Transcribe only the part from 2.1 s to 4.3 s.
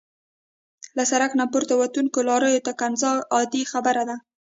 لارویو ته کنځا عادي خبره ده.